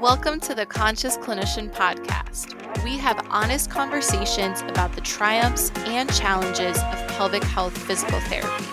[0.00, 2.54] Welcome to the Conscious Clinician Podcast.
[2.84, 8.64] We have honest conversations about the triumphs and challenges of pelvic health physical therapy.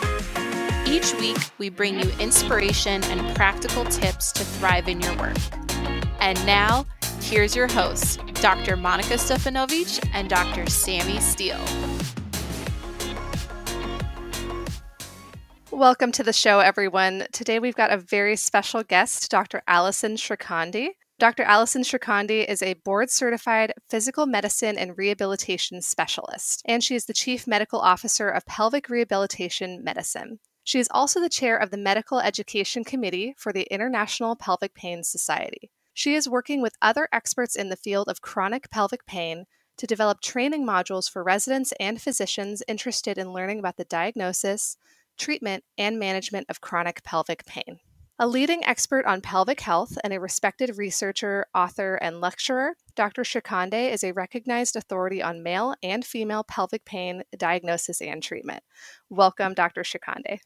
[0.88, 5.36] Each week, we bring you inspiration and practical tips to thrive in your work.
[6.20, 6.86] And now,
[7.22, 8.78] here's your hosts, Dr.
[8.78, 10.70] Monica Stefanovic and Dr.
[10.70, 11.66] Sammy Steele.
[15.72, 17.26] Welcome to the show, everyone.
[17.32, 19.64] Today we've got a very special guest, Dr.
[19.68, 20.90] Allyson Shrikhande.
[21.18, 21.44] Dr.
[21.44, 27.14] Allyson Shrikhande is a board certified physical medicine and rehabilitation specialist, and she is the
[27.14, 30.40] chief medical officer of pelvic rehabilitation medicine.
[30.66, 35.04] She is also the chair of the Medical Education Committee for the International Pelvic Pain
[35.04, 35.72] Society.
[35.94, 39.46] She is working with other experts in the field of chronic pelvic pain
[39.78, 44.76] to develop training modules for residents and physicians interested in learning about the diagnosis,
[45.18, 47.80] treatment, and management of chronic pelvic pain.
[48.18, 53.24] A leading expert on pelvic health and a respected researcher, author, and lecturer, Dr.
[53.24, 58.64] Shrikhande is a recognized authority on male and female pelvic pain diagnosis and treatment.
[59.10, 59.84] Welcome, Dr.
[59.84, 60.40] Shrikhande.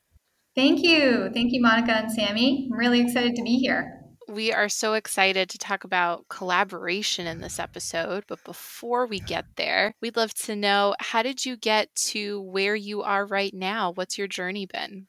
[0.56, 1.30] Thank you.
[1.32, 2.68] Thank you, Monica and Sammy.
[2.72, 4.02] I'm really excited to be here.
[4.28, 8.24] We are so excited to talk about collaboration in this episode.
[8.28, 12.76] But before we get there, we'd love to know how did you get to where
[12.76, 13.92] you are right now?
[13.92, 15.06] What's your journey been?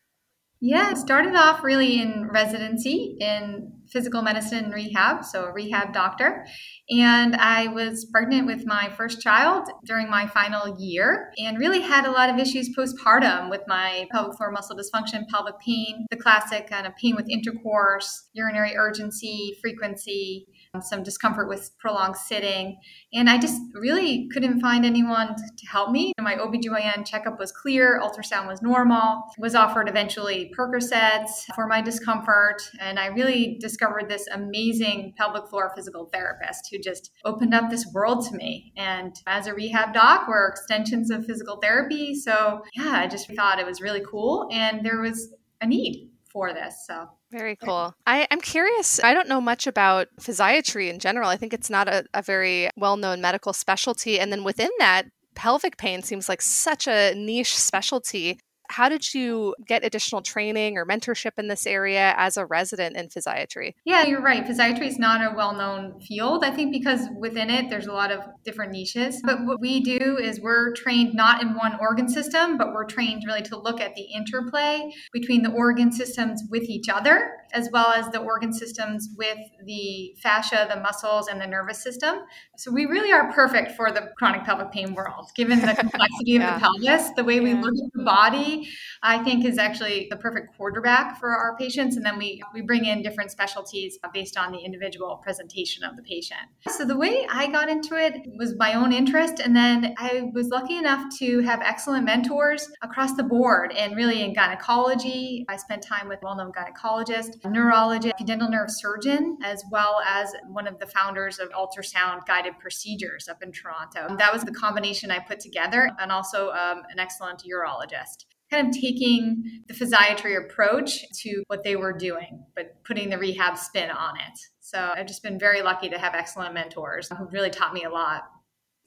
[0.61, 6.47] Yeah, started off really in residency in physical medicine and rehab, so a rehab doctor.
[6.91, 12.07] And I was pregnant with my first child during my final year and really had
[12.07, 16.69] a lot of issues postpartum with my pelvic floor muscle dysfunction, pelvic pain, the classic
[16.69, 22.79] kind of pain with intercourse, urinary urgency, frequency, um, some discomfort with prolonged sitting.
[23.13, 26.13] And I just really couldn't find anyone to help me.
[26.21, 32.63] My OBGYN checkup was clear, ultrasound was normal, was offered eventually Percocets for my discomfort.
[32.79, 37.87] And I really discovered this amazing pelvic floor physical therapist who just opened up this
[37.93, 38.73] world to me.
[38.77, 42.15] And as a rehab doc, we're extensions of physical therapy.
[42.15, 44.49] So yeah, I just thought it was really cool.
[44.53, 46.85] And there was a need for this.
[46.87, 47.95] So very cool.
[48.07, 49.03] I, am curious.
[49.03, 51.29] I don't know much about physiatry in general.
[51.29, 54.19] I think it's not a, a very well known medical specialty.
[54.19, 58.39] And then within that, pelvic pain seems like such a niche specialty.
[58.71, 63.09] How did you get additional training or mentorship in this area as a resident in
[63.09, 63.75] physiatry?
[63.85, 64.47] Yeah, you're right.
[64.47, 68.13] Physiatry is not a well known field, I think, because within it, there's a lot
[68.13, 69.21] of different niches.
[69.25, 73.25] But what we do is we're trained not in one organ system, but we're trained
[73.27, 77.89] really to look at the interplay between the organ systems with each other, as well
[77.89, 82.21] as the organ systems with the fascia, the muscles, and the nervous system.
[82.57, 86.55] So we really are perfect for the chronic pelvic pain world, given the complexity yeah.
[86.55, 87.43] of the pelvis, the way yeah.
[87.43, 88.60] we look at the body
[89.03, 91.97] I think is actually the perfect quarterback for our patients.
[91.97, 96.03] And then we, we bring in different specialties based on the individual presentation of the
[96.03, 96.41] patient.
[96.69, 99.41] So the way I got into it was my own interest.
[99.41, 104.23] And then I was lucky enough to have excellent mentors across the board and really
[104.23, 105.45] in gynecology.
[105.49, 110.79] I spent time with well-known gynecologist, neurologist, pudendal nerve surgeon, as well as one of
[110.79, 114.17] the founders of ultrasound guided procedures up in Toronto.
[114.17, 118.75] That was the combination I put together and also um, an excellent urologist kind of
[118.75, 124.17] taking the physiatry approach to what they were doing, but putting the rehab spin on
[124.17, 124.39] it.
[124.61, 127.91] So I've just been very lucky to have excellent mentors who really taught me a
[127.91, 128.25] lot.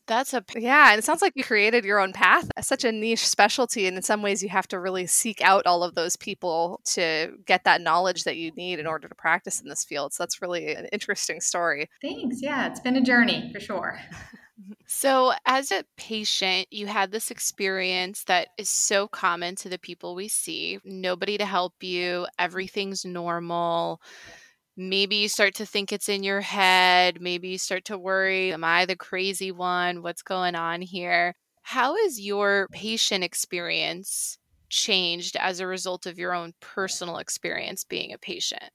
[0.05, 2.49] That's a yeah, and it sounds like you created your own path.
[2.59, 5.81] Such a niche specialty, and in some ways, you have to really seek out all
[5.81, 9.69] of those people to get that knowledge that you need in order to practice in
[9.69, 10.13] this field.
[10.13, 11.89] So that's really an interesting story.
[12.01, 12.41] Thanks.
[12.41, 13.97] Yeah, it's been a journey for sure.
[14.85, 20.13] So, as a patient, you had this experience that is so common to the people
[20.13, 22.25] we see nobody to help you, mm-hmm.
[22.39, 23.99] everything's normal.
[24.75, 27.21] Maybe you start to think it's in your head.
[27.21, 30.01] Maybe you start to worry, am I the crazy one?
[30.01, 31.35] What's going on here?
[31.61, 34.37] How has your patient experience
[34.69, 38.71] changed as a result of your own personal experience being a patient?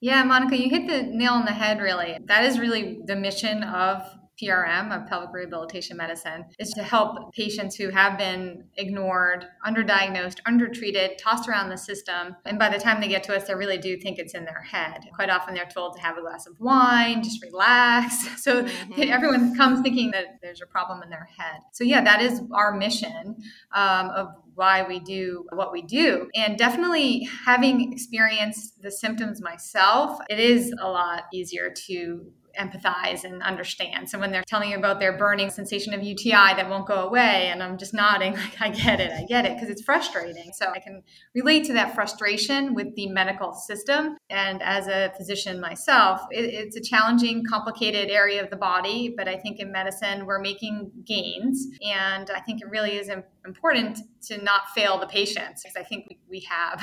[0.00, 2.16] Yeah, Monica, you hit the nail on the head, really.
[2.24, 4.02] That is really the mission of
[4.40, 11.18] PRM of pelvic rehabilitation medicine is to help patients who have been ignored, underdiagnosed, undertreated,
[11.18, 12.36] tossed around the system.
[12.44, 14.62] And by the time they get to us, they really do think it's in their
[14.62, 15.00] head.
[15.14, 18.28] Quite often they're told to have a glass of wine, just relax.
[18.40, 19.02] So mm-hmm.
[19.02, 21.60] everyone comes thinking that there's a problem in their head.
[21.72, 23.36] So, yeah, that is our mission
[23.74, 26.28] um, of why we do what we do.
[26.34, 33.42] And definitely having experienced the symptoms myself, it is a lot easier to empathize and
[33.42, 34.10] understand.
[34.10, 37.48] So when they're telling you about their burning sensation of UTI that won't go away,
[37.48, 40.50] and I'm just nodding, like, I get it, I get it, because it's frustrating.
[40.54, 41.02] So I can
[41.34, 44.16] relate to that frustration with the medical system.
[44.28, 49.28] And as a physician myself, it, it's a challenging, complicated area of the body, but
[49.28, 51.66] I think in medicine, we're making gains.
[51.82, 53.10] And I think it really is
[53.46, 56.82] important to not fail the patients because I think we, have.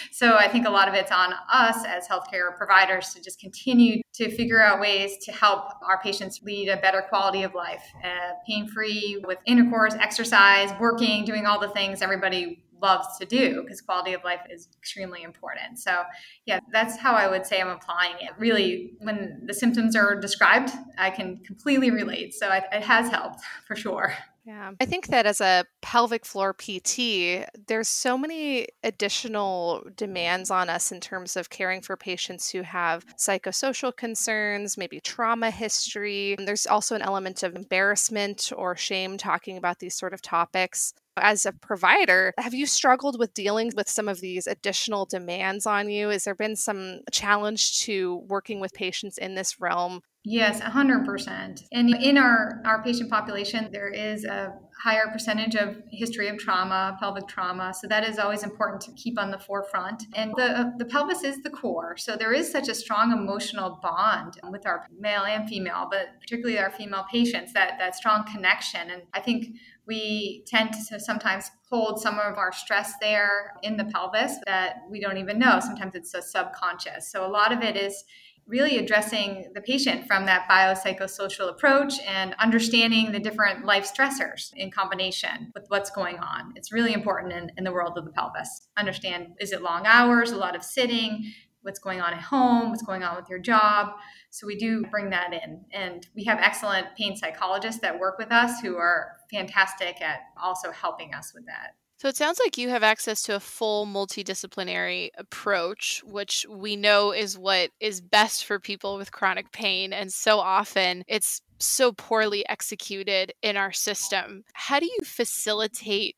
[0.10, 4.02] so I think a lot of it's on us as healthcare providers to just continue
[4.14, 8.32] to figure out ways to help our patients lead a better quality of life, uh,
[8.46, 13.80] pain free with intercourse, exercise, working, doing all the things everybody loves to do because
[13.80, 15.78] quality of life is extremely important.
[15.78, 16.02] So,
[16.46, 18.30] yeah, that's how I would say I'm applying it.
[18.38, 22.34] Really, when the symptoms are described, I can completely relate.
[22.34, 24.14] So, it, it has helped for sure.
[24.44, 24.72] Yeah.
[24.80, 30.90] I think that as a pelvic floor PT, there's so many additional demands on us
[30.90, 36.34] in terms of caring for patients who have psychosocial concerns, maybe trauma history.
[36.38, 40.94] And there's also an element of embarrassment or shame talking about these sort of topics
[41.20, 45.88] as a provider, have you struggled with dealing with some of these additional demands on
[45.88, 46.08] you?
[46.08, 51.64] Has there been some challenge to working with patients in this realm Yes, 100%.
[51.72, 54.52] And in our, our patient population, there is a
[54.82, 57.74] higher percentage of history of trauma, pelvic trauma.
[57.78, 60.04] So that is always important to keep on the forefront.
[60.14, 61.96] And the, the pelvis is the core.
[61.98, 66.58] So there is such a strong emotional bond with our male and female, but particularly
[66.58, 68.90] our female patients, that, that strong connection.
[68.90, 69.56] And I think
[69.86, 75.00] we tend to sometimes hold some of our stress there in the pelvis that we
[75.00, 75.60] don't even know.
[75.60, 77.10] Sometimes it's a subconscious.
[77.10, 78.04] So a lot of it is
[78.46, 84.70] really addressing the patient from that biopsychosocial approach and understanding the different life stressors in
[84.70, 86.52] combination with what's going on.
[86.56, 88.68] It's really important in, in the world of the pelvis.
[88.76, 91.32] Understand is it long hours, a lot of sitting,
[91.62, 93.92] what's going on at home, what's going on with your job.
[94.30, 95.64] So we do bring that in.
[95.72, 100.72] And we have excellent pain psychologists that work with us who are fantastic at also
[100.72, 101.74] helping us with that.
[102.00, 107.12] So it sounds like you have access to a full multidisciplinary approach, which we know
[107.12, 109.92] is what is best for people with chronic pain.
[109.92, 114.44] And so often it's so poorly executed in our system.
[114.54, 116.16] How do you facilitate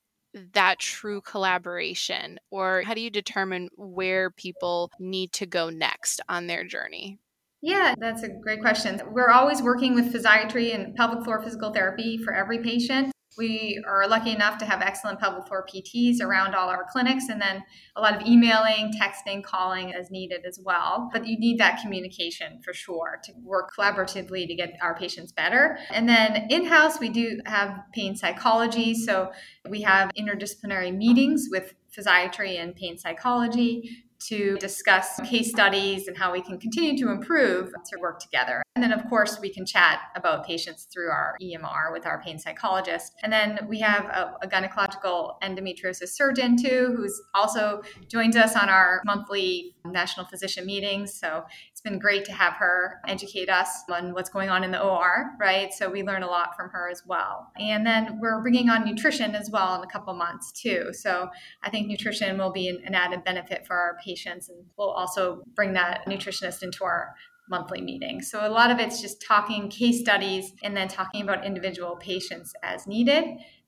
[0.53, 2.39] that true collaboration?
[2.53, 7.19] Or how do you determine where people need to go next on their journey?
[7.61, 9.03] Yeah, that's a great question.
[9.11, 13.13] We're always working with physiatry and pelvic floor physical therapy for every patient.
[13.37, 17.41] We are lucky enough to have excellent pelvic floor PTs around all our clinics, and
[17.41, 17.65] then
[17.97, 21.09] a lot of emailing, texting, calling as needed as well.
[21.13, 25.79] But you need that communication for sure to work collaboratively to get our patients better.
[25.91, 28.95] And then in house, we do have pain psychology.
[28.95, 29.33] So
[29.69, 36.33] we have interdisciplinary meetings with physiatry and pain psychology to discuss case studies and how
[36.33, 38.63] we can continue to improve to work together.
[38.75, 42.39] And then, of course, we can chat about patients through our EMR with our pain
[42.39, 43.13] psychologist.
[43.23, 48.69] And then we have a, a gynecological endometriosis surgeon, too, who's also joins us on
[48.69, 51.13] our monthly national physician meetings.
[51.13, 51.45] So
[51.83, 55.33] it's been great to have her educate us on what's going on in the OR,
[55.41, 55.73] right?
[55.73, 57.51] So we learn a lot from her as well.
[57.59, 60.91] And then we're bringing on nutrition as well in a couple months, too.
[60.93, 61.29] So
[61.63, 64.49] I think nutrition will be an added benefit for our patients.
[64.49, 67.15] And we'll also bring that nutritionist into our
[67.49, 68.31] monthly meetings.
[68.31, 72.53] So a lot of it's just talking case studies and then talking about individual patients
[72.63, 73.25] as needed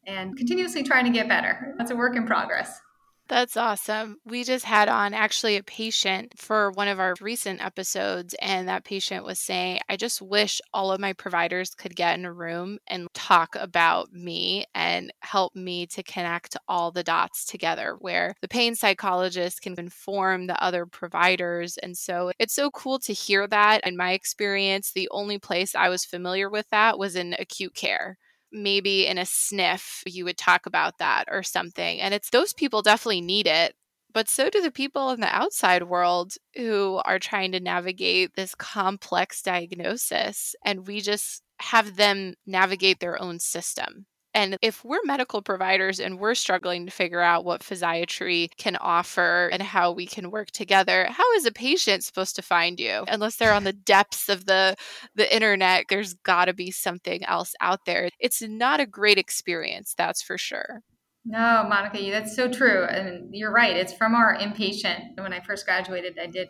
[0.07, 1.75] and continuously trying to get better.
[1.79, 2.81] That's a work in progress.
[3.27, 4.19] That's awesome.
[4.27, 8.85] We just had on actually a patient for one of our recent episodes, and that
[8.85, 12.79] patient was saying, I just wish all of my providers could get in a room
[12.87, 18.49] and talk about me and help me to connect all the dots together, where the
[18.49, 21.79] pain psychologist can inform the other providers.
[21.79, 23.87] And so it's so cool to hear that.
[23.87, 28.19] In my experience, the only place I was familiar with that was in acute care
[28.55, 32.01] maybe in a sniff you would talk about that or something.
[32.01, 33.75] And it's those people definitely need it.
[34.13, 38.55] But so do the people in the outside world who are trying to navigate this
[38.55, 40.55] complex diagnosis.
[40.65, 44.07] And we just have them navigate their own system.
[44.35, 49.49] And if we're medical providers and we're struggling to figure out what physiatry can offer
[49.53, 53.05] and how we can work together, how is a patient supposed to find you?
[53.09, 54.75] Unless they're on the depths of the
[55.15, 58.11] the internet, there's got to be something else out there.
[58.19, 60.83] It's not a great experience, that's for sure.
[61.25, 62.85] No, Monica, that's so true.
[62.85, 63.77] And you're right.
[63.77, 65.17] It's from our inpatient.
[65.17, 66.49] When I first graduated, I did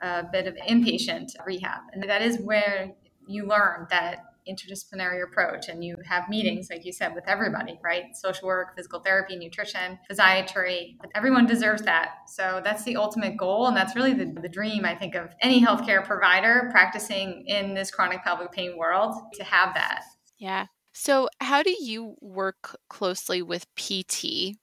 [0.00, 1.82] a bit of inpatient rehab.
[1.92, 2.90] And that is where
[3.28, 6.30] you learn that interdisciplinary approach and you have mm-hmm.
[6.30, 8.04] meetings, like you said, with everybody, right?
[8.14, 10.96] Social work, physical therapy, nutrition, physiatry.
[11.14, 12.10] Everyone deserves that.
[12.28, 13.66] So that's the ultimate goal.
[13.66, 17.90] And that's really the, the dream, I think, of any healthcare provider practicing in this
[17.90, 20.02] chronic pelvic pain world to have that.
[20.38, 20.66] Yeah.
[20.92, 24.56] So, how do you work closely with PT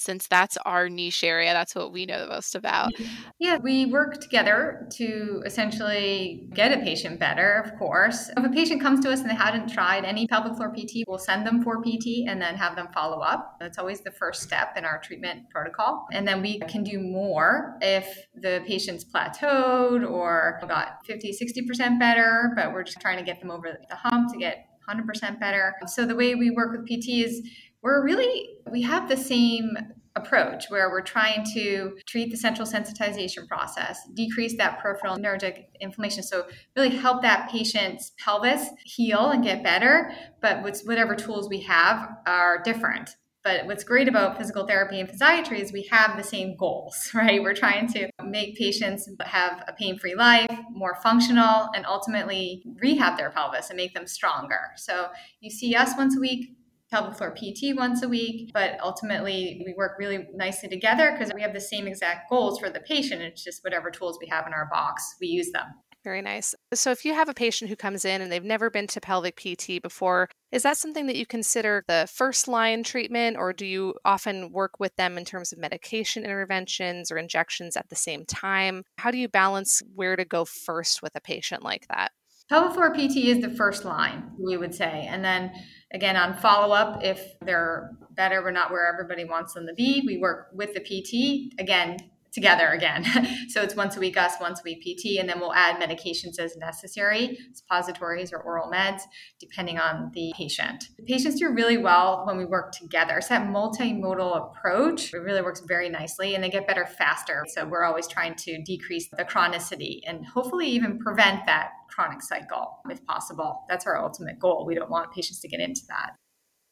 [0.00, 1.52] since that's our niche area.
[1.52, 2.92] That's what we know the most about.
[2.94, 3.28] Mm-hmm.
[3.38, 8.30] Yeah, we work together to essentially get a patient better, of course.
[8.36, 11.18] If a patient comes to us and they hadn't tried any pelvic floor PT, we'll
[11.18, 13.56] send them for PT and then have them follow up.
[13.60, 16.06] That's always the first step in our treatment protocol.
[16.12, 22.52] And then we can do more if the patient's plateaued or got 50, 60% better,
[22.56, 25.74] but we're just trying to get them over the hump to get 100% better.
[25.86, 27.42] So the way we work with PT is
[27.82, 29.76] we're really, we have the same
[30.16, 36.22] approach where we're trying to treat the central sensitization process, decrease that peripheral neurogenic inflammation.
[36.22, 36.46] So,
[36.76, 40.12] really help that patient's pelvis heal and get better.
[40.40, 43.10] But whatever tools we have are different.
[43.42, 47.42] But what's great about physical therapy and physiatry is we have the same goals, right?
[47.42, 53.16] We're trying to make patients have a pain free life, more functional, and ultimately rehab
[53.16, 54.60] their pelvis and make them stronger.
[54.76, 55.08] So
[55.40, 56.54] you see us once a week,
[56.90, 61.42] pelvic floor PT once a week, but ultimately we work really nicely together because we
[61.42, 63.22] have the same exact goals for the patient.
[63.22, 65.66] It's just whatever tools we have in our box, we use them.
[66.02, 66.54] Very nice.
[66.72, 69.36] So, if you have a patient who comes in and they've never been to pelvic
[69.36, 73.94] PT before, is that something that you consider the first line treatment, or do you
[74.04, 78.84] often work with them in terms of medication interventions or injections at the same time?
[78.96, 82.12] How do you balance where to go first with a patient like that?
[82.50, 85.06] Pelvic floor PT is the first line, we would say.
[85.08, 85.52] And then
[85.92, 90.02] again, on follow up, if they're better but not where everybody wants them to be,
[90.04, 91.54] we work with the PT.
[91.60, 91.96] Again,
[92.32, 93.04] together again.
[93.48, 96.38] so it's once a week us, once a week PT, and then we'll add medications
[96.38, 99.02] as necessary, suppositories or oral meds,
[99.38, 100.88] depending on the patient.
[100.96, 103.18] The patients do really well when we work together.
[103.18, 105.12] It's that multimodal approach.
[105.12, 107.44] It really works very nicely and they get better faster.
[107.54, 112.78] So we're always trying to decrease the chronicity and hopefully even prevent that chronic cycle
[112.88, 113.64] if possible.
[113.68, 114.64] That's our ultimate goal.
[114.66, 116.12] We don't want patients to get into that.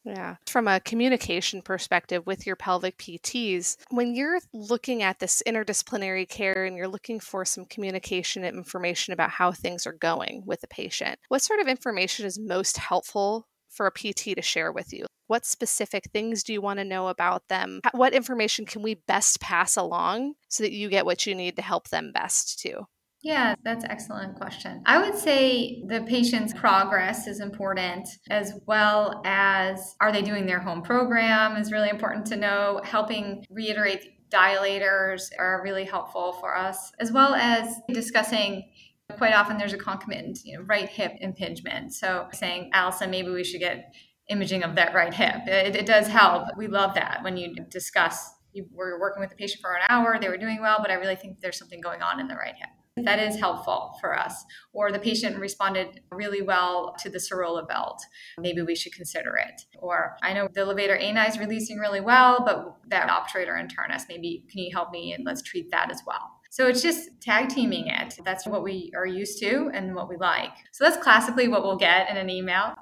[0.05, 0.37] Yeah.
[0.47, 6.65] From a communication perspective with your pelvic PTs, when you're looking at this interdisciplinary care
[6.65, 10.67] and you're looking for some communication and information about how things are going with the
[10.67, 15.05] patient, what sort of information is most helpful for a PT to share with you?
[15.27, 17.81] What specific things do you want to know about them?
[17.91, 21.61] What information can we best pass along so that you get what you need to
[21.61, 22.85] help them best too?
[23.21, 24.81] Yeah, that's excellent question.
[24.85, 30.59] I would say the patient's progress is important as well as are they doing their
[30.59, 32.79] home program is really important to know.
[32.83, 38.69] Helping reiterate dilators are really helpful for us, as well as discussing
[39.17, 41.93] quite often there's a concomitant, you know, right hip impingement.
[41.93, 43.93] So saying, Allyson, maybe we should get
[44.29, 45.41] imaging of that right hip.
[45.47, 46.47] It, it does help.
[46.55, 50.17] We love that when you discuss you were working with the patient for an hour,
[50.19, 52.55] they were doing well, but I really think there's something going on in the right
[52.55, 52.69] hip
[53.05, 53.29] that mm-hmm.
[53.29, 54.45] is helpful for us.
[54.73, 58.01] Or the patient responded really well to the Serola belt.
[58.37, 59.61] Maybe we should consider it.
[59.79, 64.45] Or I know the levator ani is releasing really well, but that obturator internus, maybe
[64.49, 66.31] can you help me and let's treat that as well.
[66.51, 68.17] So it's just tag teaming it.
[68.25, 70.51] That's what we are used to and what we like.
[70.71, 72.73] So that's classically what we'll get in an email.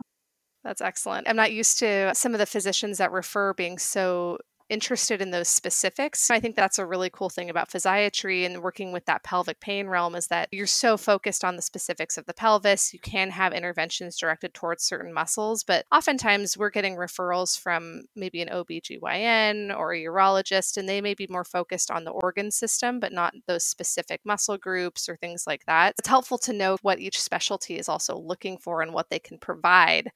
[0.64, 1.28] That's excellent.
[1.30, 4.38] I'm not used to some of the physicians that refer being so
[4.70, 6.30] interested in those specifics.
[6.30, 9.88] I think that's a really cool thing about physiatry and working with that pelvic pain
[9.88, 12.94] realm is that you're so focused on the specifics of the pelvis.
[12.94, 18.42] You can have interventions directed towards certain muscles, but oftentimes we're getting referrals from maybe
[18.42, 23.00] an OBGYN or a urologist, and they may be more focused on the organ system,
[23.00, 25.94] but not those specific muscle groups or things like that.
[25.98, 29.38] It's helpful to know what each specialty is also looking for and what they can
[29.38, 30.12] provide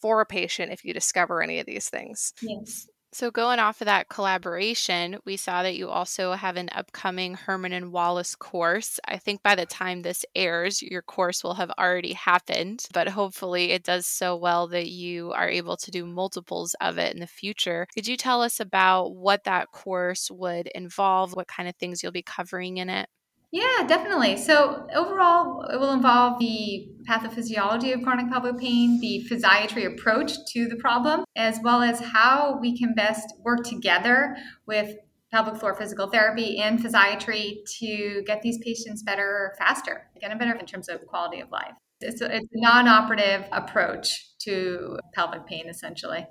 [0.00, 2.32] for a patient if you discover any of these things.
[2.42, 2.86] Yes.
[3.18, 7.72] So, going off of that collaboration, we saw that you also have an upcoming Herman
[7.72, 9.00] and Wallace course.
[9.06, 13.70] I think by the time this airs, your course will have already happened, but hopefully
[13.72, 17.26] it does so well that you are able to do multiples of it in the
[17.26, 17.86] future.
[17.94, 22.12] Could you tell us about what that course would involve, what kind of things you'll
[22.12, 23.08] be covering in it?
[23.52, 24.36] Yeah, definitely.
[24.36, 30.66] So overall, it will involve the pathophysiology of chronic pelvic pain, the physiatry approach to
[30.66, 34.36] the problem, as well as how we can best work together
[34.66, 34.96] with
[35.32, 40.66] pelvic floor physical therapy and physiatry to get these patients better faster, get better in
[40.66, 41.74] terms of quality of life.
[42.00, 46.26] It's a, it's a non-operative approach to pelvic pain, essentially.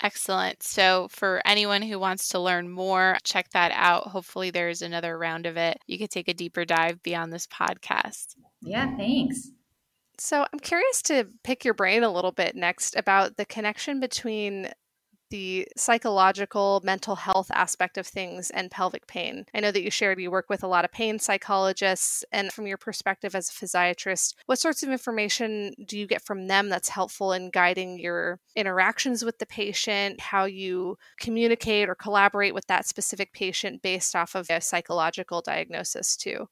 [0.00, 0.62] Excellent.
[0.62, 4.04] So, for anyone who wants to learn more, check that out.
[4.08, 5.78] Hopefully, there's another round of it.
[5.86, 8.36] You could take a deeper dive beyond this podcast.
[8.60, 9.50] Yeah, thanks.
[10.18, 14.70] So, I'm curious to pick your brain a little bit next about the connection between
[15.30, 19.44] the psychological mental health aspect of things and pelvic pain.
[19.54, 22.66] I know that you shared you work with a lot of pain psychologists and from
[22.66, 26.88] your perspective as a physiatrist, what sorts of information do you get from them that's
[26.88, 32.86] helpful in guiding your interactions with the patient, how you communicate or collaborate with that
[32.86, 36.48] specific patient based off of a psychological diagnosis too?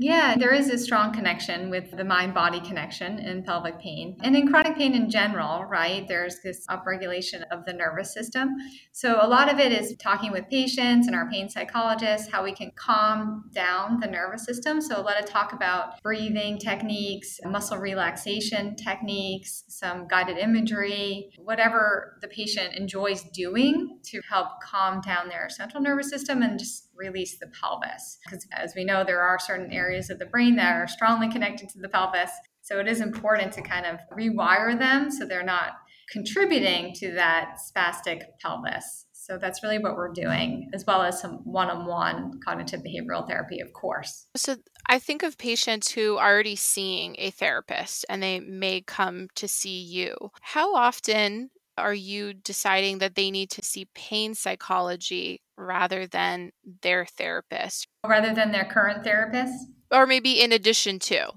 [0.00, 4.16] Yeah, there is a strong connection with the mind body connection in pelvic pain.
[4.22, 8.50] And in chronic pain in general, right, there's this upregulation of the nervous system.
[8.92, 12.52] So a lot of it is talking with patients and our pain psychologists, how we
[12.52, 14.80] can calm down the nervous system.
[14.80, 22.18] So a lot of talk about breathing techniques, muscle relaxation techniques, some guided imagery, whatever
[22.22, 27.38] the patient enjoys doing to help calm down their central nervous system and just release
[27.38, 28.18] the pelvis.
[28.24, 31.68] Because as we know, there are certain areas of the brain that are strongly connected
[31.70, 32.30] to the pelvis.
[32.62, 35.72] So it is important to kind of rewire them so they're not
[36.12, 39.06] contributing to that spastic pelvis.
[39.12, 43.26] So that's really what we're doing, as well as some one on one cognitive behavioral
[43.28, 44.26] therapy, of course.
[44.34, 49.28] So I think of patients who are already seeing a therapist and they may come
[49.34, 50.30] to see you.
[50.40, 56.50] How often are you deciding that they need to see pain psychology rather than
[56.82, 57.86] their therapist?
[58.06, 59.68] Rather than their current therapist?
[59.90, 61.32] Or maybe in addition to?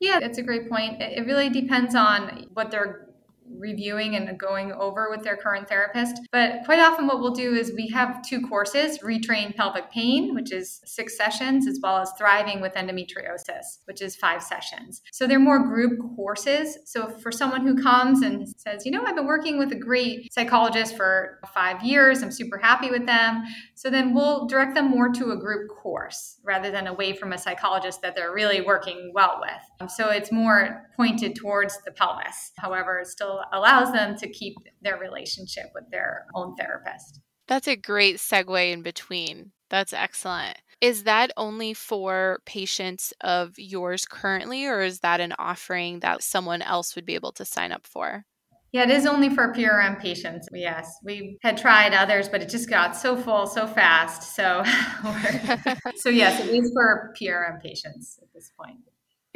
[0.00, 1.00] Yeah, that's a great point.
[1.00, 3.05] It really depends on what their
[3.50, 6.20] reviewing and going over with their current therapist.
[6.32, 10.52] But quite often, what we'll do is we have two courses retrain pelvic pain, which
[10.52, 15.02] is six sessions, as well as thriving with endometriosis, which is five sessions.
[15.12, 16.78] So they're more group courses.
[16.84, 20.32] So for someone who comes and says, you know, I've been working with a great
[20.32, 23.44] psychologist for five years, I'm super happy with them.
[23.74, 27.38] So then we'll direct them more to a group course rather than away from a
[27.38, 29.90] psychologist that they're really working well with.
[29.90, 32.52] So it's more pointed towards the pelvis.
[32.58, 37.20] However, it still allows them to keep their relationship with their own therapist.
[37.48, 39.52] That's a great segue in between.
[39.70, 40.58] That's excellent.
[40.80, 46.60] Is that only for patients of yours currently, or is that an offering that someone
[46.60, 48.24] else would be able to sign up for?
[48.72, 50.48] Yeah, it is only for PRM patients.
[50.52, 54.34] Yes, we had tried others, but it just got so full so fast.
[54.34, 54.62] So,
[55.96, 58.80] so yes, it is for PRM patients at this point.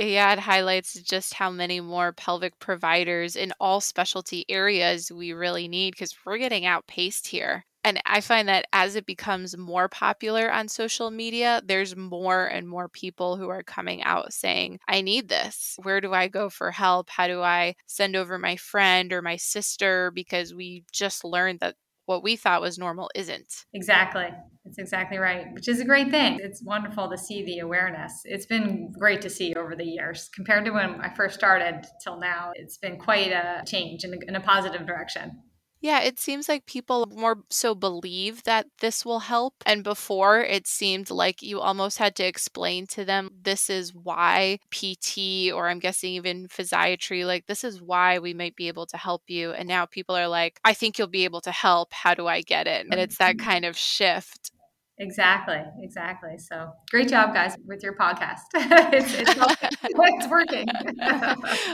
[0.00, 5.68] Yeah, it highlights just how many more pelvic providers in all specialty areas we really
[5.68, 7.66] need because we're getting outpaced here.
[7.84, 12.66] And I find that as it becomes more popular on social media, there's more and
[12.68, 15.76] more people who are coming out saying, I need this.
[15.82, 17.10] Where do I go for help?
[17.10, 20.10] How do I send over my friend or my sister?
[20.14, 21.76] Because we just learned that
[22.10, 23.66] what we thought was normal isn't.
[23.72, 24.26] Exactly.
[24.64, 26.40] It's exactly right, which is a great thing.
[26.42, 28.12] It's wonderful to see the awareness.
[28.24, 32.18] It's been great to see over the years compared to when I first started till
[32.18, 32.50] now.
[32.56, 35.40] It's been quite a change in a, in a positive direction.
[35.82, 39.54] Yeah, it seems like people more so believe that this will help.
[39.64, 44.58] And before, it seemed like you almost had to explain to them this is why
[44.70, 48.98] PT, or I'm guessing even physiatry, like this is why we might be able to
[48.98, 49.52] help you.
[49.52, 51.94] And now people are like, I think you'll be able to help.
[51.94, 52.86] How do I get it?
[52.90, 53.48] And it's that mm-hmm.
[53.48, 54.52] kind of shift.
[55.00, 56.36] Exactly, exactly.
[56.36, 57.36] So great job, mm-hmm.
[57.36, 58.40] guys, with your podcast.
[58.54, 59.30] it's, it's,
[59.82, 60.66] it's, working.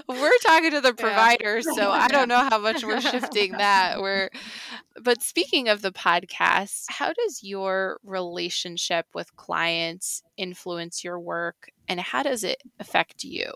[0.08, 1.74] we're talking to the providers, yeah.
[1.74, 4.00] so I don't know how much we're shifting that.
[4.00, 4.30] We're,
[5.02, 11.98] but speaking of the podcast, how does your relationship with clients influence your work, and
[11.98, 13.50] how does it affect you?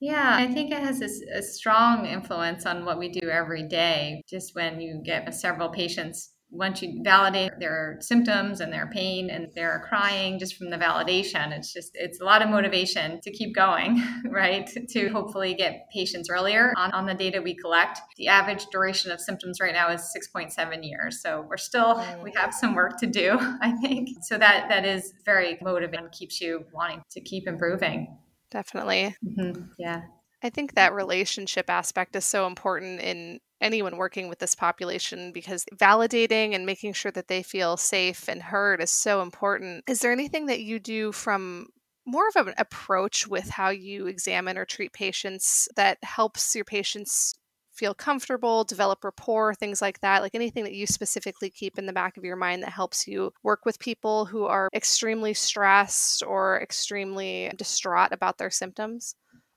[0.00, 4.22] Yeah, I think it has a, a strong influence on what we do every day.
[4.28, 9.48] Just when you get several patients once you validate their symptoms and their pain and
[9.54, 13.54] they're crying just from the validation it's just it's a lot of motivation to keep
[13.54, 14.70] going right?
[14.90, 18.00] To hopefully get patients earlier on, on the data we collect.
[18.16, 22.52] The average duration of symptoms right now is 6.7 years so we're still we have
[22.52, 24.10] some work to do i think.
[24.22, 28.18] So that that is very motivating keeps you wanting to keep improving.
[28.50, 29.16] Definitely.
[29.24, 29.62] Mm-hmm.
[29.78, 30.02] yeah
[30.42, 35.64] I think that relationship aspect is so important in anyone working with this population because
[35.74, 39.84] validating and making sure that they feel safe and heard is so important.
[39.88, 41.68] Is there anything that you do from
[42.04, 47.34] more of an approach with how you examine or treat patients that helps your patients
[47.72, 50.22] feel comfortable, develop rapport, things like that?
[50.22, 53.30] Like anything that you specifically keep in the back of your mind that helps you
[53.44, 59.14] work with people who are extremely stressed or extremely distraught about their symptoms?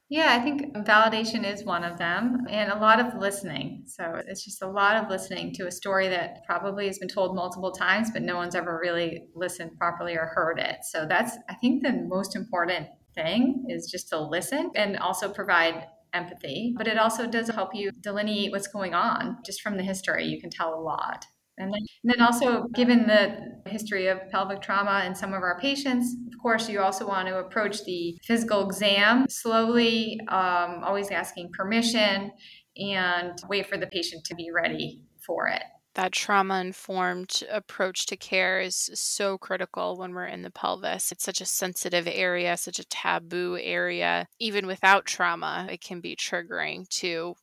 [0.07, 3.85] Yeah, I think validation is one of them, and a lot of listening.
[3.87, 7.35] So it's just a lot of listening to a story that probably has been told
[7.35, 10.77] multiple times, but no one's ever really listened properly or heard it.
[10.83, 15.87] So that's, I think, the most important thing is just to listen and also provide
[16.13, 20.25] empathy, but it also does help you delineate what's going on just from the history.
[20.25, 21.25] You can tell a lot.
[21.57, 25.57] And then, and then, also, given the history of pelvic trauma in some of our
[25.59, 31.51] patients, of course, you also want to approach the physical exam slowly, um, always asking
[31.53, 32.31] permission,
[32.75, 35.63] and wait for the patient to be ready for it
[35.95, 41.11] that trauma informed approach to care is so critical when we're in the pelvis.
[41.11, 44.27] It's such a sensitive area, such a taboo area.
[44.39, 47.35] Even without trauma, it can be triggering to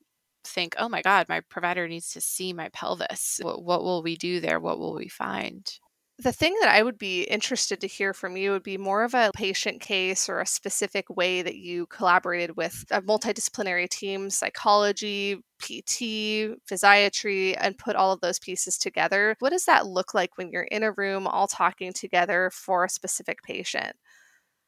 [0.44, 3.40] think, oh my God, my provider needs to see my pelvis.
[3.42, 4.60] What, what will we do there?
[4.60, 5.70] What will we find?
[6.18, 9.14] The thing that I would be interested to hear from you would be more of
[9.14, 15.36] a patient case or a specific way that you collaborated with a multidisciplinary team, psychology,
[15.58, 19.34] PT, physiatry, and put all of those pieces together.
[19.40, 22.88] What does that look like when you're in a room all talking together for a
[22.90, 23.96] specific patient?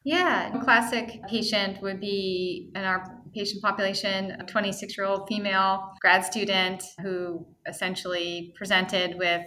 [0.04, 6.24] Yeah, classic patient would be in our patient population a 26 year old female grad
[6.24, 9.46] student who essentially presented with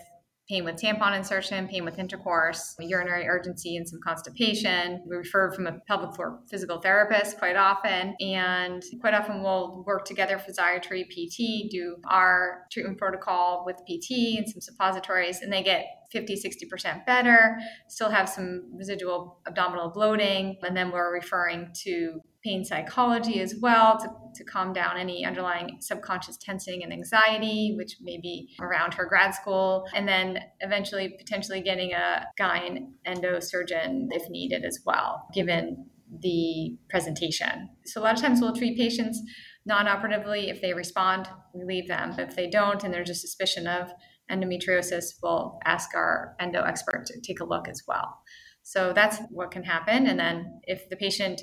[0.50, 5.04] pain with tampon insertion, pain with intercourse, urinary urgency, and some constipation.
[5.06, 10.06] We refer from a pelvic floor physical therapist quite often, and quite often we'll work
[10.06, 15.86] together, physiatry, PT, do our treatment protocol with PT and some suppositories, and they get
[16.12, 17.58] 50, 60% better,
[17.90, 23.98] still have some residual abdominal bloating, and then we're referring to pain psychology as well
[23.98, 29.06] to, to calm down any underlying subconscious tensing and anxiety, which may be around her
[29.06, 35.86] grad school, and then eventually potentially getting a gyne endosurgeon if needed as well, given
[36.22, 37.70] the presentation.
[37.86, 39.22] So a lot of times we'll treat patients
[39.66, 40.50] non-operatively.
[40.50, 42.14] If they respond, we leave them.
[42.16, 43.92] But if they don't and there's a suspicion of
[44.32, 48.20] endometriosis, we'll ask our endo expert to take a look as well.
[48.64, 50.08] So that's what can happen.
[50.08, 51.42] And then if the patient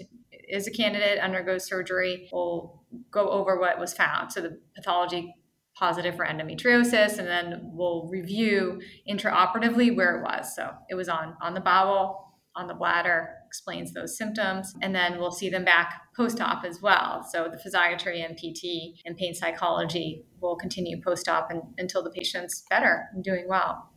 [0.48, 4.32] is a candidate, undergoes surgery, we'll go over what was found.
[4.32, 5.34] So the pathology
[5.76, 10.54] positive for endometriosis, and then we'll review intraoperatively where it was.
[10.54, 15.18] So it was on on the bowel, on the bladder, explains those symptoms, and then
[15.18, 17.26] we'll see them back post-op as well.
[17.28, 22.64] So the physiatry and PT and pain psychology will continue post-op and, until the patient's
[22.70, 23.90] better and doing well.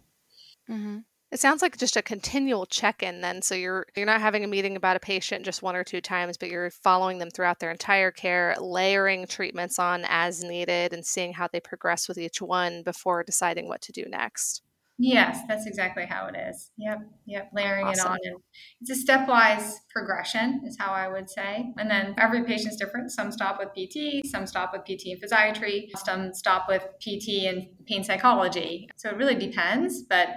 [0.69, 0.97] Mm-hmm.
[1.29, 3.41] It sounds like just a continual check-in then.
[3.41, 6.37] So you're you're not having a meeting about a patient just one or two times,
[6.37, 11.33] but you're following them throughout their entire care, layering treatments on as needed and seeing
[11.33, 14.61] how they progress with each one before deciding what to do next.
[14.99, 16.71] Yes, that's exactly how it is.
[16.77, 18.05] Yep, yep, layering awesome.
[18.05, 18.17] it on.
[18.23, 18.35] And
[18.81, 21.71] it's a stepwise progression, is how I would say.
[21.77, 23.11] And then every patient's different.
[23.11, 27.67] Some stop with PT, some stop with PT and physiatry, some stop with PT and
[27.85, 28.89] pain psychology.
[28.95, 30.29] So it really depends, but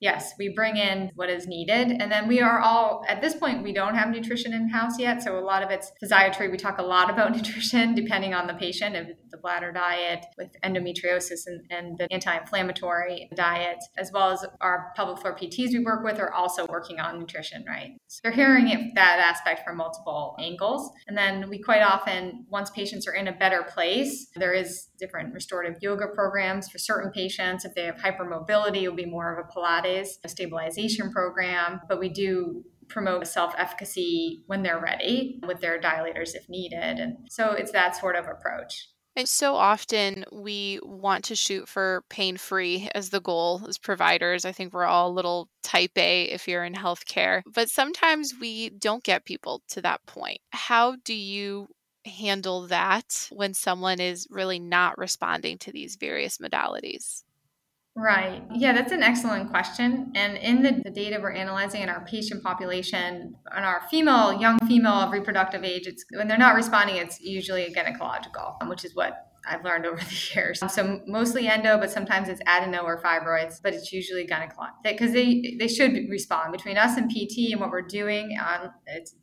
[0.00, 1.90] Yes, we bring in what is needed.
[2.00, 5.22] And then we are all, at this point, we don't have nutrition in house yet.
[5.22, 6.50] So a lot of it's physiatry.
[6.50, 10.48] We talk a lot about nutrition depending on the patient, if the bladder diet with
[10.64, 15.80] endometriosis and, and the anti inflammatory diet, as well as our pelvic floor PTs we
[15.80, 17.98] work with are also working on nutrition, right?
[18.06, 20.90] So they're hearing it, that aspect from multiple angles.
[21.08, 25.34] And then we quite often, once patients are in a better place, there is different
[25.34, 27.64] restorative yoga programs for certain patients.
[27.64, 31.98] If they have hypermobility, it will be more of a Pilates a stabilization program, but
[31.98, 36.98] we do promote self efficacy when they're ready with their dilators if needed.
[36.98, 38.88] And so it's that sort of approach.
[39.16, 44.44] And so often we want to shoot for pain free as the goal as providers.
[44.44, 48.70] I think we're all a little type A if you're in healthcare, but sometimes we
[48.70, 50.38] don't get people to that point.
[50.50, 51.66] How do you
[52.04, 57.24] handle that when someone is really not responding to these various modalities?
[57.98, 58.44] Right.
[58.54, 60.12] Yeah, that's an excellent question.
[60.14, 64.56] And in the, the, data we're analyzing in our patient population, on our female, young
[64.68, 69.26] female of reproductive age, it's when they're not responding, it's usually gynecological, which is what
[69.48, 70.60] I've learned over the years.
[70.72, 75.56] So mostly endo, but sometimes it's adeno or fibroids, but it's usually gynecological because they
[75.58, 78.38] they should respond between us and PT and what we're doing.
[78.40, 78.70] Um,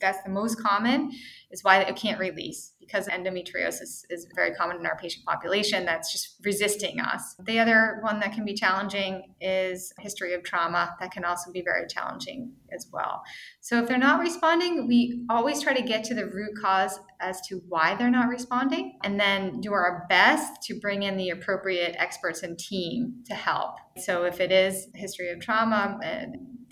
[0.01, 1.11] that's the most common
[1.55, 6.11] is why it can't release because endometriosis is very common in our patient population that's
[6.11, 7.35] just resisting us.
[7.45, 10.93] The other one that can be challenging is history of trauma.
[10.99, 13.23] That can also be very challenging as well.
[13.61, 17.39] So if they're not responding, we always try to get to the root cause as
[17.47, 21.95] to why they're not responding and then do our best to bring in the appropriate
[21.97, 23.77] experts and team to help.
[23.97, 25.97] So if it is history of trauma,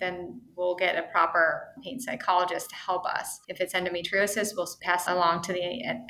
[0.00, 3.40] then we'll get a proper pain psychologist to help us.
[3.48, 5.60] If it's endometriosis, we'll pass along to the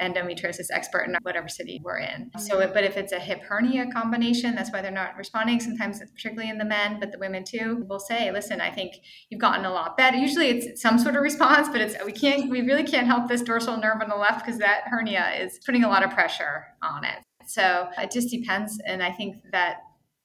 [0.00, 2.30] endometriosis expert in whatever city we're in.
[2.38, 5.60] So, but if it's a hip hernia combination, that's why they're not responding.
[5.60, 8.94] Sometimes, particularly in the men, but the women too, we'll say, "Listen, I think
[9.30, 12.50] you've gotten a lot better." Usually, it's some sort of response, but it's we can't,
[12.50, 15.84] we really can't help this dorsal nerve on the left because that hernia is putting
[15.84, 17.18] a lot of pressure on it.
[17.46, 19.78] So it just depends, and I think that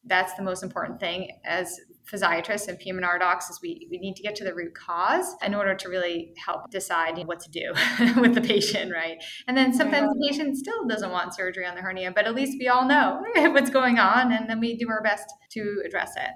[0.06, 1.80] that's the most important thing as
[2.12, 5.54] physiatrists and PM&R docs is we, we need to get to the root cause in
[5.54, 7.74] order to really help decide what to do
[8.22, 9.24] with the patient, right?
[9.48, 12.58] And then sometimes the patient still doesn't want surgery on the hernia, but at least
[12.60, 16.32] we all know what's going on and then we do our best to address it.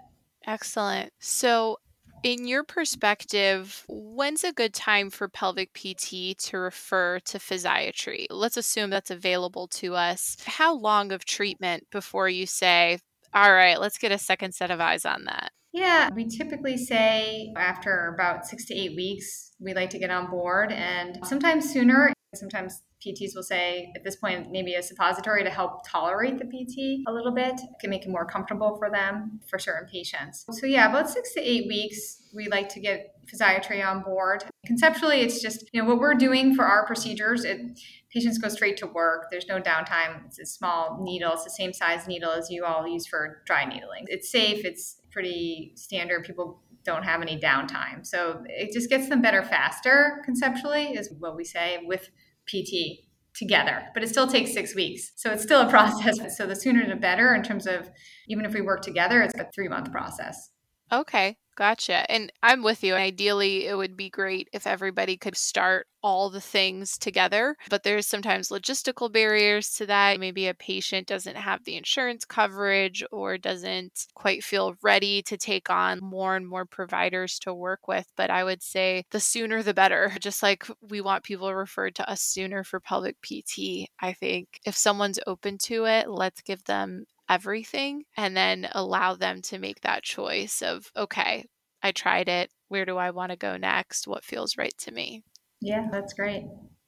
[0.46, 1.12] Excellent.
[1.20, 1.78] So
[2.24, 8.28] in your perspective, when's a good time for pelvic PT to refer to physiatry?
[8.30, 10.38] Let's assume that's available to us.
[10.46, 13.00] How long of treatment before you say,
[13.34, 15.52] all right, let's get a second set of eyes on that?
[15.72, 20.30] Yeah, we typically say after about six to eight weeks, we like to get on
[20.30, 22.14] board, and sometimes sooner.
[22.36, 27.08] Sometimes PTs will say at this point, maybe a suppository to help tolerate the PT
[27.08, 30.46] a little bit, can make it more comfortable for them for certain patients.
[30.52, 34.44] So, yeah, about six to eight weeks, we like to get physiatry on board.
[34.66, 37.80] Conceptually, it's just, you know, what we're doing for our procedures, it,
[38.12, 39.28] patients go straight to work.
[39.32, 40.26] There's no downtime.
[40.26, 41.34] It's a small needle.
[41.34, 44.06] It's the same size needle as you all use for dry needling.
[44.08, 44.66] It's safe.
[44.66, 46.24] It's pretty standard.
[46.24, 48.06] People don't have any downtime.
[48.06, 52.10] So it just gets them better faster conceptually, is what we say with
[52.48, 53.84] PT together.
[53.94, 55.12] But it still takes six weeks.
[55.16, 56.38] So it's still a process.
[56.38, 57.90] So the sooner the better in terms of
[58.28, 60.52] even if we work together, it's a three month process.
[60.92, 61.38] Okay.
[61.56, 62.10] Gotcha.
[62.12, 62.96] And I'm with you.
[62.96, 68.08] Ideally, it would be great if everybody could start all the things together, but there's
[68.08, 70.20] sometimes logistical barriers to that.
[70.20, 75.70] Maybe a patient doesn't have the insurance coverage or doesn't quite feel ready to take
[75.70, 78.08] on more and more providers to work with.
[78.18, 80.12] But I would say the sooner the better.
[80.20, 84.76] Just like we want people referred to us sooner for pelvic PT, I think if
[84.76, 90.04] someone's open to it, let's give them everything and then allow them to make that
[90.04, 91.46] choice of, okay,
[91.82, 92.52] I tried it.
[92.70, 94.08] Where do I want to go next?
[94.08, 95.24] What feels right to me?
[95.62, 96.44] Yeah, that's great.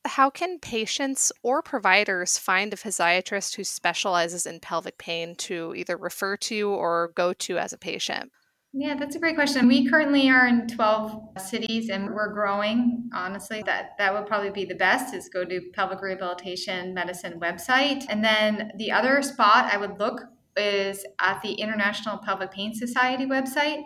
[0.06, 5.98] How can patients or providers find a physiatrist who specializes in pelvic pain to either
[5.98, 8.32] refer to or go to as a patient?
[8.78, 9.70] Yeah, that's a great question.
[9.70, 13.10] We currently are in 12 cities and we're growing.
[13.14, 18.04] Honestly, that that would probably be the best is go to pelvic rehabilitation medicine website.
[18.10, 20.20] And then the other spot I would look
[20.58, 23.82] is at the International Pelvic Pain Society website.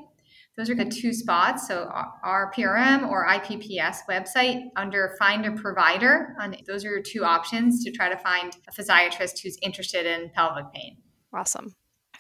[0.58, 1.68] Those are the two spots.
[1.68, 1.88] So
[2.24, 6.36] our PRM or IPPS website under find a provider.
[6.42, 10.32] On, those are your two options to try to find a physiatrist who's interested in
[10.32, 10.98] pelvic pain.
[11.32, 11.76] Awesome.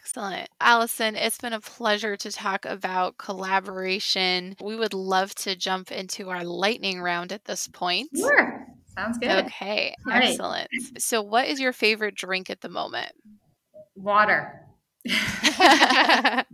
[0.10, 0.50] Excellent.
[0.60, 4.56] Allyson, it's been a pleasure to talk about collaboration.
[4.60, 8.10] We would love to jump into our lightning round at this point.
[8.17, 8.65] Sure.
[8.95, 9.45] Sounds good.
[9.45, 9.93] Okay.
[10.08, 10.67] All excellent.
[10.74, 11.00] Right.
[11.00, 13.12] So, what is your favorite drink at the moment?
[13.95, 14.65] Water.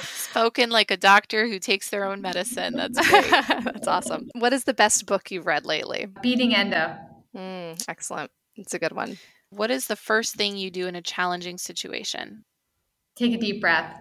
[0.00, 2.74] Spoken like a doctor who takes their own medicine.
[2.76, 3.28] That's great.
[3.64, 4.30] That's awesome.
[4.38, 6.06] What is the best book you've read lately?
[6.22, 6.94] Beating Endo.
[7.36, 8.30] Mm, excellent.
[8.54, 9.18] It's a good one.
[9.50, 12.44] What is the first thing you do in a challenging situation?
[13.16, 14.00] Take a deep breath.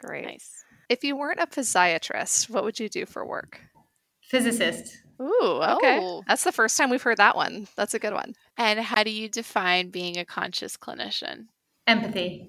[0.00, 0.26] Great.
[0.26, 0.64] Nice.
[0.88, 3.60] If you weren't a physiatrist, what would you do for work?
[4.22, 4.98] Physicist.
[5.20, 5.98] Ooh, okay.
[6.00, 6.22] Oh.
[6.26, 7.68] That's the first time we've heard that one.
[7.76, 8.34] That's a good one.
[8.56, 11.46] And how do you define being a conscious clinician?
[11.86, 12.48] Empathy.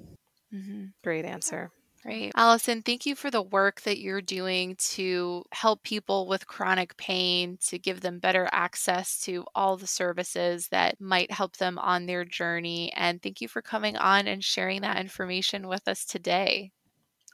[0.53, 0.85] Mm-hmm.
[1.03, 1.69] Great answer.
[2.03, 2.31] Great.
[2.35, 7.59] Allyson, thank you for the work that you're doing to help people with chronic pain,
[7.67, 12.25] to give them better access to all the services that might help them on their
[12.25, 12.91] journey.
[12.93, 16.71] And thank you for coming on and sharing that information with us today.